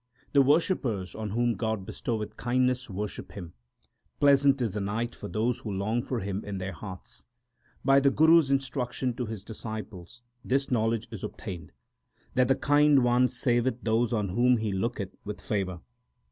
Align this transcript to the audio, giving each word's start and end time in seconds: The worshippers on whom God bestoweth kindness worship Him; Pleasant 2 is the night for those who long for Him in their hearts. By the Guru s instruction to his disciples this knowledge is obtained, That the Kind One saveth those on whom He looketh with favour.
The 0.33 0.41
worshippers 0.41 1.13
on 1.13 1.29
whom 1.29 1.53
God 1.53 1.85
bestoweth 1.85 2.35
kindness 2.35 2.89
worship 2.89 3.33
Him; 3.33 3.53
Pleasant 4.19 4.57
2 4.57 4.65
is 4.65 4.73
the 4.73 4.81
night 4.81 5.13
for 5.13 5.27
those 5.27 5.59
who 5.59 5.71
long 5.71 6.01
for 6.01 6.21
Him 6.21 6.43
in 6.43 6.57
their 6.57 6.71
hearts. 6.71 7.27
By 7.85 7.99
the 7.99 8.09
Guru 8.09 8.39
s 8.39 8.49
instruction 8.49 9.13
to 9.17 9.27
his 9.27 9.43
disciples 9.43 10.23
this 10.43 10.71
knowledge 10.71 11.07
is 11.11 11.23
obtained, 11.23 11.71
That 12.33 12.47
the 12.47 12.55
Kind 12.55 13.03
One 13.03 13.27
saveth 13.27 13.83
those 13.83 14.11
on 14.11 14.29
whom 14.29 14.57
He 14.57 14.71
looketh 14.71 15.15
with 15.23 15.39
favour. 15.39 15.81